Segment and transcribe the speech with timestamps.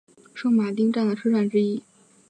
[0.33, 1.83] 圣马丁站的车站之一。